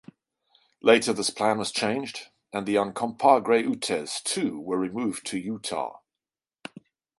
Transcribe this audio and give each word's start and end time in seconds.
Later 0.81 1.13
this 1.13 1.29
plan 1.29 1.59
was 1.59 1.71
changed, 1.71 2.29
and 2.51 2.65
the 2.65 2.73
Uncompahgre 2.73 3.61
Utes 3.61 4.19
too 4.23 4.59
were 4.59 4.79
removed 4.79 5.27
to 5.27 5.37
Utah. 5.37 5.99